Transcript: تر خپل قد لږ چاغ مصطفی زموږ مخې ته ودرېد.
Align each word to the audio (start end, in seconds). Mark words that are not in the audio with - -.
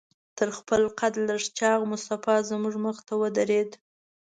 تر 0.37 0.49
خپل 0.57 0.81
قد 0.99 1.13
لږ 1.27 1.41
چاغ 1.57 1.79
مصطفی 1.91 2.35
زموږ 2.49 2.75
مخې 2.85 3.03
ته 3.07 3.13
ودرېد. 3.21 3.69